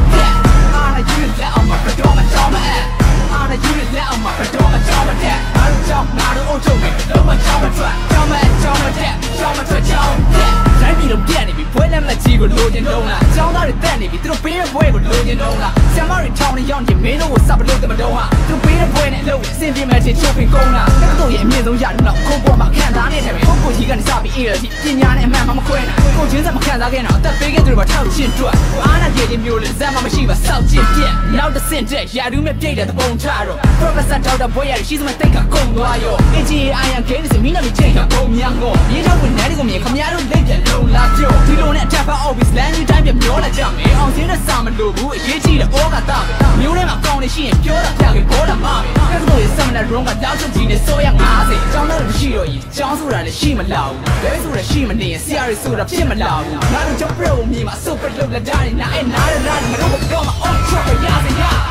[3.52, 34.50] တဲ့အားရည်လက်အောင်မှာတော့မကြောက်မအဲ့အားရည်လက်အောင်မှာတော့မကြောက်မတဲ့ငါတို့ကြောင့်ငါတို့အုပ်ချုပ်မယ်တော့မကြောက်မထွက်ကြောက်မအဲ့ကြောက်မတဲ့ကြောက်မထွက်ကြောက်တဲ့တိုင်းပြည်လုံးပြက်နေပြီဘွဲလက်မကြီးကိုလိုချင်တော့လားကျောင်းသားတွေတက်နေပြီသူတို့ပေးတဲ့ဘွဲကိုလိုချင်တော့လားဆရာမတွေထောင်းနေရောက်နေမင်းတို့ကိုစပ်လို့တမတော့ဟာသူပေးတဲ့ဘွဲနဲ့အလုပ်အဆင်ပြေမဲ့ချင်းချုပ်ပြီးကုန်လားတက္ကသိုလ်ရဲ့အမြင့်ဆုံးရလို့ခုံပေါ်မှာခံစားနေတယ်ပဲကိုကိုကြီးကနေစပြီးအေးရစီပညာနဲ့အမှန်မှမခွဲနိုင်ကိုချင်းစက်မခံစားခဲ့တော့အသက်ပေးခဲ့သူတွေမှာထောက်ရှင်းတွက်အားနာကြည်ချင်းမျိုးလေးဇက်မှမရှိပါစောက်ချင်းပြက်နောက်တစ်ဆင့်တက်ရာထူးမဲ့ပြိတ်တဲ့ပုံချတော့ Professor Dr.
[34.56, 48.76] ဘွဲရရှိစမတိတ်ကကုန်သွားရောအင်ဂျီအိုင်ယန်ဂိမ်းစမင်းနာမည်ချိန်ကကုန်မြန်ကိုရင်းထောက်ဝင်နေဒီကိုမြင်ခမရတို့လက်ပြလုံးလာပြောဒီလိုနဲ့ Tap Office Land တိုင်းပြပြောလာကြမယ်အောင်စင်းနဲ့စာမလို့ဘူးအရေးကြီးတဲ့ဩဃတာပဲမျိုးထဲမှာကောင်းနေရှိရင်ပြောတာပြခဲ့ပေါ်လာမှာ
[49.10, 61.71] ပဲကဲဆိုရင် Seminar Room ကတောက်ချကြီးနဲ့ဆိုရ50အကြောင်းတော့မရှိတော့ရင်ကျောင်းဆိုတာလည်းရှိမလောက်ဘူးဘဲဆိုတာရှိမနေရင်ဆရာတွေဆိုတာဖြစ်မလောက်ဘူးငါတို့ကြောင့် Pro မြေမှာ Super လုပ်လက်တာနေနာအဲနားရနားမလို့တော့မအောင်ချောက်ရစရာအားနဲ့ယူလက်အောင်မှာတော့မချောင်းမအဲအားနဲ့ယူလက်အောင်မှာတော့မချောင်းမတဲ့အားတို့ကြောင့်ငါတို့အုပ်ချုပ်မယ်တော့မချောင်းမထွက်ချောင်းမအ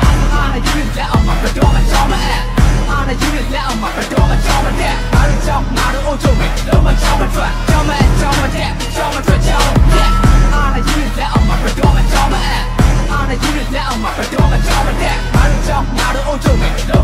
[0.51, 1.51] ချောင်းမတဲ့
[8.95, 9.73] ချောင်းမထွက်ချောင်း
[10.53, 12.51] အားနဲ့ယူလက်အောင်မှာတော့မချောင်းမအဲ
[13.11, 17.01] အားနဲ့ယူလက်အောင်မှာတော့မချောင်းမတဲ့အားတို့ကြောင့်ငါတို့အုပ်ချုပ်မယ်တော့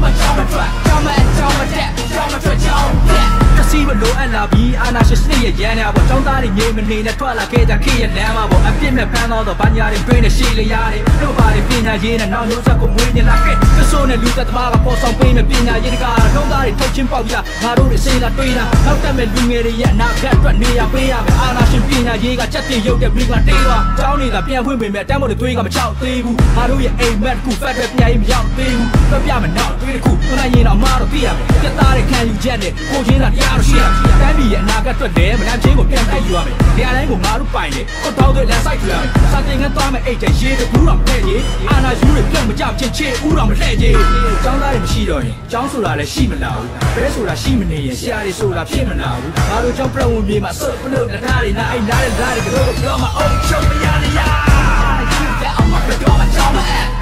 [3.68, 41.40] မချောင်းမထွက်ချောင်းမအဲချောင်းမတဲ့ချောင်းမထွက်ချောင်းတစီမလိုအပ်လာပြီးအာနာရှင်စနစ်ရဲ့ရန်ရပေါ်ចောင်းသားတွေငြိမ်မနေနဲ့ထွက်လာခဲ့ကြခေရဲ့လမ်းမှာပေါ်အပြစ်မဲ့ဖမ်းတော့တော့ဘာညာတွေတွင်းနဲ့ရှေ့လျားတွေတို့ပါတွေပညာရေးနဲ့နောက်မျိုးဆက်ကိုမွေးနေလာခဲ့ကဆိုးနဲ့လူသက်သမားကပေါ်ဆောင်ပေးမဲ့ပညာရေးတကားတော့သားတွေထုတ်ချင်းပေါက်ရငါတို့တွေစေးလာတွေးတာနောက်တက်မဲ့လူငယ်တွေရဲ့အနာဂတ်အတွက်နေရပေးရမယ်အာနာရှင်ပညာရေးကချက်တင်ရုပ်တဲ့ဘီကတေးသွားចောင်းနေတာပြန်ဖွင့်ပေမဲ့တမ်းမို့တွေတွေးကမချောက်သေးဘူးငါတို့ရဲ့အိမ်မက်ကူဖက်တဲ့ပညာရေးမရောက်သေးဘူးပြပြမယ်နောက်တွေးတစ်ခုခဏရင်တော့မတော့ပြရမယ်ပြသားတဲ့ခံယူချက်နဲ့ကိုချင်းသာတရားတော့ရှိရမယ်တိုင်းပြည်ရဲ့အနာဂတ်အတွက်လည်းမနာချင်းကိုပြန်တက်ယူရမယ်။နေရာတိုင်းကိုငါတို့ပိုင်တယ်။ကိုတောင်းတဲ့လမ်းဆိုင်ထူရမယ်။စာတင်ငန်းသွားမယ်အိတ်တဲ့ရေတကူတော့မထည့်ကြီး။
[41.70, 43.96] အာနာယူတွေပြုတ်မကြောက်ချင်းချေဦးတော့မလှည့်ကြီး။
[44.44, 56.97] ကျောင်းသားတွေမရှိတော့ရင်ကျောင်းဆိုတာလည်းရှိမလာဘူး။ဘဲဆိုတာရှိမနေရင်ဆရာတွေဆိုတာဖြစ်မလာဘူး။ငါတို့ကျောင်းပြတ်ဝင်ပြေးမှာစော့ပလို့လက်ထားတွေနားအိတ်နားတဲ့ဓာတ်တွေကတော့ပြောမှာအုံချုံမရရရ။အာနာယူလက်အောင်မှာ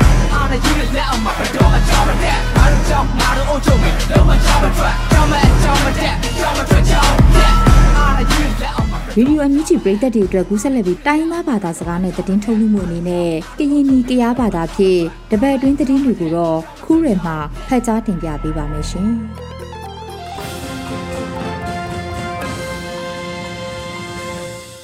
[0.63, 8.87] တော့မကြောက်မအဲ့။အာနာယူလက်အောင်မှာတော့မကြောက်မတဲ့။ငါတို့ကျောင်းငါတို့အုံချုံမယ်တော့မကြောက်မထွက်။ကြောက်မအဲ့ကြောက်မတဲ့။ကြောက်မထွက်ကြောက်တဲ့။အာနာယူလက်အောင်
[9.17, 17.35] ရေဒီယိုအန်ယူဂျီပရိသတ်တွေအတွက်ကူးဆက်လက်ပြီးတိုင်းသားဘာသာစကားနဲ့သတင်းထုတ်လွှင့်မှုအနေနဲ့ကရင်နီကရားဘာသာဖြင့်တပတ်အတွင်းသတင်းတွေကိုတော့ခူးရယ်မှာ
[17.67, 19.11] ဖတ်ကြားတင်ပြပေးပါမယ်ရှင်။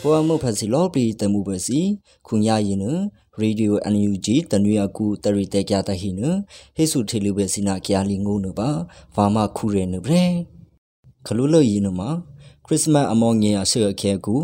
[0.03, 1.79] ပေါ်မှုဖစီလောပရီတမှုပဲစီ
[2.27, 6.21] ခုညာရင်နရေဒီ ယိုအန်ယူဂျီတနွေကူတရီတေကြတဟိန
[6.75, 8.69] ဟေဆုထေလူပဲစီနာကျာလီငုံနပါ
[9.15, 10.25] ဘာမခုရဲနဗရေ
[11.25, 12.09] ခလူလရင်နမှာ
[12.65, 14.35] ခရစ်စမတ်အမောင်ငင်ရဆေခဲကူ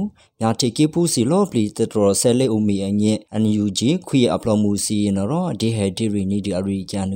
[0.41, 7.15] ညာတေကေပူစီလောပလီတတော်ဆဲလေအူမီအညက်အန်ယူဂျီခွေအပလော်မူစီနရောဒီဟဲဒီရီနီဒီအရီကျန်န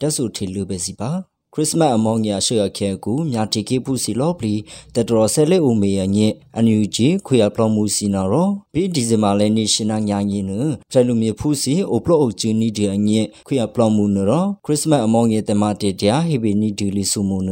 [0.00, 1.10] တက်ဆုထေလူပဲစီပါ
[1.56, 4.54] ခရစ်စမတ်အမောင်ညာရှေ့ခဲကူမြာတီကေပူစီလောပလီ
[4.94, 10.52] တတော်ဆဲလေဦးမေယညက်အန်ယူဂျီခွေအပလော်မူစီနာရောဘီဒီဇင်မာလဲနေရှင်နာညာညင်းန
[10.90, 17.50] ဖရလူမြေဖူစီအိုပလော့အုတ်ဂျီနီဒီအညက်ခွေအပလော်မူနရောခရစ်စမတ်အမောင်ရဲ့တမတေတရာဟေဘီနီဒီလီဆူမူန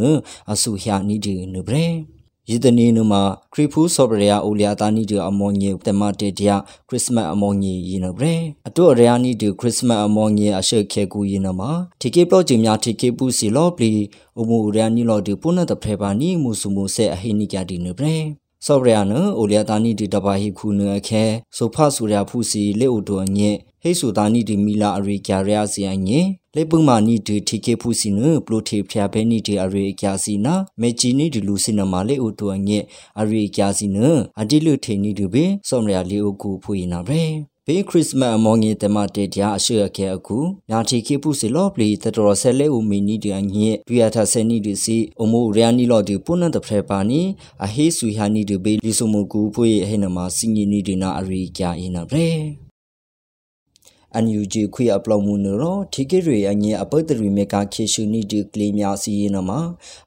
[0.53, 1.89] အဆူဟျာနီဒီနဘရေ
[2.51, 6.57] ယဒနီနုမှာခရီဖူဆော့ဗရီယာအိုလျာတာနီဒီအမောင်ညေတမတေတရာ
[6.89, 8.37] ခရစ်စမတ်အမောင်ညေယင်းနဘရေ
[8.69, 13.93] အတူအရယာနီဒီခရစ်စမတ်အမောင်ညေအရှေခဲကူယင်းနမှာတီကေပလော့ဂျီများတီကေပူစီလော့ပလီ
[14.41, 18.17] အမှုရယာနီလော်ဒီပုနတဖရေပါနီမူဆူမူဆေအဟိနီကြဒီနဘရေ
[18.67, 21.25] ဆော့ဗရီယာနအိုလျာတာနီဒီတဘာဟီခုနခဲ
[21.57, 23.51] ဆိုဖဆူရဖူစီလေအိုတိုညေ
[23.85, 26.21] ဟေဆူတာနီဒီမီလာအရိကျရယာစီအညေ
[26.57, 32.79] လေပုံမာနီဒီတီကေဖူစီနပလိုထေဖျာဘဲနီဒီအရိကျစီနာမေချီနီဒီလူစင်နမာလေအိုတိုအညေ
[33.21, 33.99] အရိကျစီန
[34.41, 37.23] အဒီလူထေနီဒီဘေစောမရလီအိုကူဖူရင်နာပဲ
[37.67, 40.39] ဘေးခရစ်စမတ်မောင်ငေတမတေတရာအရှိအခဲအခု
[40.71, 47.21] ညာတီခေပုစီလော့ပလီတတော်ဆဲလဲဦးမီနီဒီအငိဒွေယာထာဆဲနီဒီစီအမိုရယာနီလော်ဒီပုနန်တဖရပါနီ
[47.65, 52.72] အဟေဆူဟာနီဒီဘေလီဆုမကူဖွေဟေနမစင်ငီနီဒီနာအရိကျအင်းနဗရေ
[54.15, 59.51] အန်ယူဂျီခွေအပလောင်မှုနရောထိကေရီအငြအပတ်တရီမေကာခေရှုနီဒီကလီမြာစီယနမ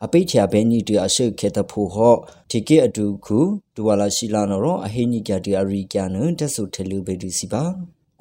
[0.05, 2.15] အပိတ်ချာဘဲနီဒီအရှုခေတဖိုဟော
[2.49, 3.39] ထိကေအတူခု
[3.75, 7.63] ဒူဝါလာရှိလာနရောအဟိနီကတီအရိကျနတက်ဆုထလူဘေဒီစီပါ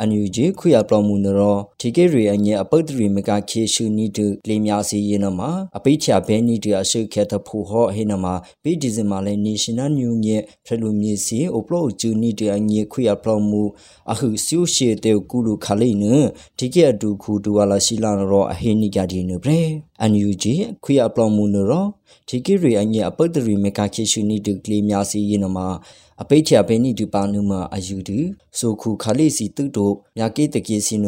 [0.00, 5.40] အန်ယူဂျီခွေအပလောင်မှုနရောထိကေရီအငြအပတ်တရီမေကာခေရှုနီဒီကလီမြာစီယနမ
[5.76, 8.26] အပိတ်ချာဘဲနီဒီအရှုခေတဖိုဟောဟိနမ
[8.62, 13.62] ဘီဒီဇင်မာလဲ National New ညေဖရလူမြေစီအပလောဂျူနီဒီအငြခွေအပလောင်မှု
[14.11, 16.04] အခုစီယရှေတေကူလူခလိန
[16.59, 19.62] ဒီကေအတူခုတူဝါလာရှိလာရောအဟိနိကဒီနဘရေ
[20.00, 20.54] အန်ယူဂျီ
[20.85, 21.87] ခွေအပလောင်မှုနရော
[22.28, 25.59] ဒီကေရီအငြအပတ်တရီမေကာခေရှုနီဒီကလီမြာစီယနမ
[26.22, 28.18] အပိတ်ချဘဲနီဒူပါနုမအယူဒူ
[28.59, 31.07] ဆိုခုခလိစီတုတို့မြကေတကေစီန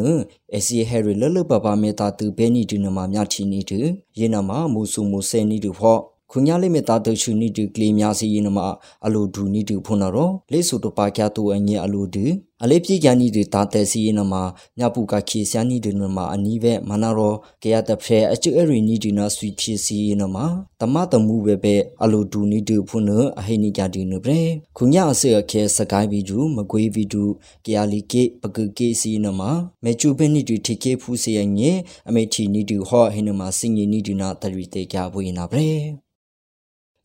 [0.57, 3.79] အစီဟဲရီလလပပမေတာတူဘဲနီဒူနမမြချီနီဒူ
[4.19, 8.59] ယေနမမူဆုမူဆဲနီဒူဖော့ခုညာလိမေတာတရှုနီတူကလီများစီရင်မ
[9.05, 12.25] အလိုဒူနီတူဖုန်တော်လေဆုတပါကျတူအငြအလိုဒူ
[12.65, 14.35] အလေးပြေကျန်နီတူတာတဲစီရင်မ
[14.79, 20.37] ညပူကခေဆန်နီတူနမအနီးပဲမနာရောကေယတဖဲအချွအရီနီတူနာဆွီဖြီစီရင်မ
[20.81, 23.05] တမတမှုပဲပဲအလိုဒူနီတူဖုန်
[23.39, 24.43] အဟိနီကြတူနဘရေ
[24.77, 27.25] ခုညာအစေအခဲစကိုင်းဗီဒူမကွေးဗီဒူ
[27.65, 29.41] ကေယာလီကေပကကေစီနမ
[29.85, 31.71] မေချူပနီတူထိကေဖူစီယငေ
[32.09, 35.81] အမေချီနီတူဟောဟိနမစင်ငီနီတူနာတရီတေကြပွေနာဗရေ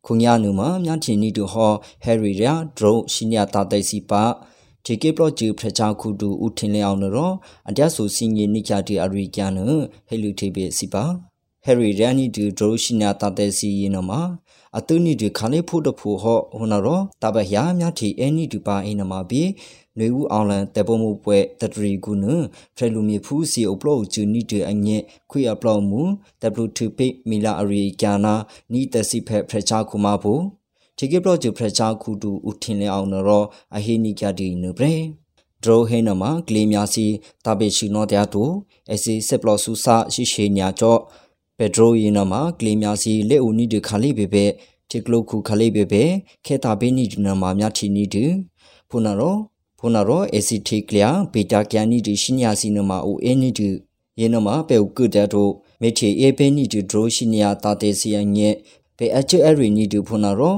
[0.06, 4.24] ခုညာနုမှာမြချီနီတူဟောဟယ်ရီရာဒရုရှိညာတာတိုင်စီပါ
[4.86, 7.36] ဂျေကေပလော့ဂျီဖရချာခုတူဦးထင်းလျအောင်နော်
[7.70, 9.52] အတရဆူစင်ကြီးနိချာတီအရိကျန်
[10.08, 11.04] ဟဲလူထေဘေစီပါ
[11.66, 14.22] ဟယ်ရီရန်နီတူဒရိုရှိညာတာတဲစီရင်နမှာ
[14.78, 19.44] အတုနီတူခါလေးဖို့တဖို့ဟောဟိုနော်တပရမြတီအနီတူပါအင်းနမှာဘီ
[19.98, 22.26] နွေဦးအောင်လန်တေပုံမှုပွဲတတရီကုန
[22.76, 26.02] ဖရလူမီဖူးစီအပလော့ဂျူနီတေအငဲ့ခွေအပလော့မူ
[26.64, 28.34] W2 ပိမီလာအရီကျနာ
[28.72, 30.42] နီတစီဖက်ဖရချာခုမဖို့
[31.04, 34.96] တီကေပလော့ဂျူဖရချာခုတူဦးထင်းလေအောင်နော်အဟိနီကြတီနဘရေ
[35.64, 37.06] ဒရိုဟဲနမကလေးများစီ
[37.46, 38.44] တပေရှိနောတရားတူ
[38.94, 41.00] အစီစစ်ပလော့ဆူစာရှိရှိညာကြော့
[41.58, 44.46] ပက်ဒရိုယီနမကလေးများစီလက်ဦးနီတခါလေးပေပဲ
[44.90, 46.04] တီကလုခုခလေးပေပဲ
[46.46, 48.26] ခေတာဘေနီဒနမမြချီနီတူ
[48.90, 49.36] ဖုနာရော
[49.80, 53.70] ဖုနာရောအစီတီကလျာဘေတာကျန်နီဒီရှိညာစီနမအိုအနီတူ
[54.20, 55.50] ယေနမပေဥကုတတို
[55.82, 58.50] မေချေအေဘေနီတူဒရိုရှိညာတာတေစီယငဲ
[58.98, 60.58] ပေအချအရီနီတူဖုနာရော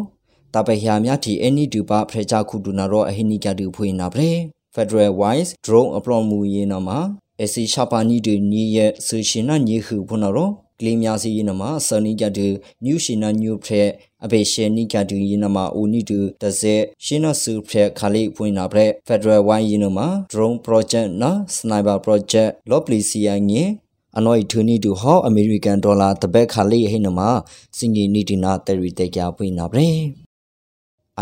[0.53, 4.31] တပဟျာမြတီအနီတူပါဖရချခုတူနာရောအဟိနီကြတူဖွေနာပရေ
[4.75, 6.99] Federal Wise Drone အပလော့မူယေနမှာ
[7.43, 12.47] အစီရှာပါနီတူနီရဲ့ဆူရှင်နာညေခုဖုနာရောကလေးများစီရင်နမှာဆနီကြတူ
[12.83, 13.91] နျူရှင်နာညူဖရက်
[14.25, 23.69] အဘေရှယ်နီကြတူရင်နမှာအိုနီတူတဇက်ရှင်နာစုဖရက်ခါလေးဖွင့်နာဖရက် Federal Wine ရင်နမှာ Drone Project နာ Sniper Project Loplisia ငင်
[24.17, 27.29] အနော်ထူနီတူဟောအမေရိကန်ဒေါ်လာတဘက်ခါလေးဟိနမှာ
[27.77, 29.89] စင်ကြီးနီတီနာတရီတေကြပွင့်နာပရေ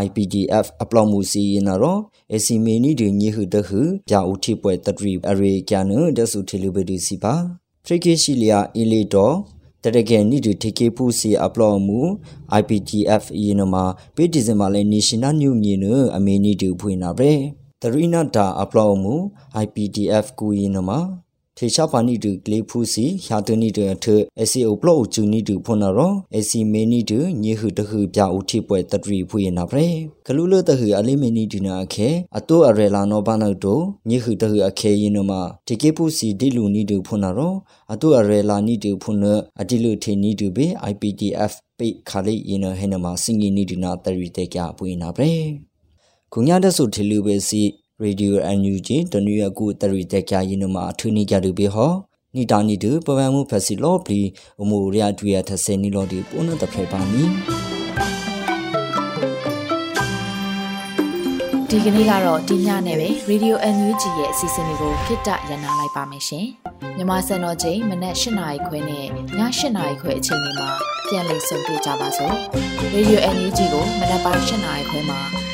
[0.05, 1.99] IPDF အပလောင်မှုစီရင်တော့
[2.31, 7.35] AC မီနီဒီညဟုတဟုပြဦးထိပွဲတတရီအရေကျန်နဒဆုထေလူဘဒီစီပါ
[7.85, 9.35] ဖရိကေရှိလျာအီလီတော်
[9.83, 11.99] တရကေနီဒီထေကေပူစီအပလောင်မှု
[12.59, 13.83] IPDF ရင်နမှာ
[14.15, 17.31] ပေဒီဇင်မာလဲ National New မြင်နအမေနီဒီဖွင့်နာပဲ
[17.81, 19.15] တရီနာတာအပလောင်မှု
[19.63, 20.99] IPDF ကူရင်နမှာ
[21.63, 24.05] ထေရှာပါနီတူကလေးဖူးစီရာတနီတူထ
[24.41, 29.87] အစီအိုပလော့ချူနီတူဖွနရောအစီမေနီတူညေဟုတဟုပြဦးထိပွဲတတရီဖွေနာပရေ
[30.25, 35.31] ကလူလတဟုအလေးမေနီတူနာအခဲအတိုအရလာနောဘာနောတိုညေဟုတဟုအခဲရင်နမ
[35.67, 37.53] ဒီကေပူစီဒီလူနီတူဖွနရော
[37.93, 39.23] အတိုအရလာနီတူဖွန
[39.61, 45.35] အဒီလူထေနီတူဘေ IPTF ပိခါလိရင်ဟဲနမစင်ငီနီတူနာတရီတေကြပွေနာပရေ
[46.33, 47.63] ခုညာတဆုထေလူပဲစီ
[48.01, 51.91] ရေဒီယိုအန်ယူဂျီတနူရကူတရီတက်ကြရင်နမှာထူနီကြတူဘေဟော
[52.35, 54.21] နီတာနီတူပပမှုဖက်စီလော့ပလီ
[54.61, 57.23] အမိုရယာတူရထဆယ်နီလော်ဒီပုံနတဖဲပါမီ
[61.69, 66.45] ဒီကနေ့ကတော့ဒီညနဲ့ပဲ Radio NUG ရဲ့အစီအစဉ်လေးကိုခਿੱတရနာလိုက်ပါမယ်ရှင်။
[66.97, 69.39] မြမစံတော်ချိန်မနက်၈နာရီခွဲနဲ့ည၈
[69.77, 70.69] နာရီခွဲအချိန်တွေမှာ
[71.07, 72.35] ပြန်လည်ဆုံတွေ့ကြပါစို့။
[72.93, 75.40] Radio NUG ကိုမနက်ပိုင်း၈နာရီခွဲမှာ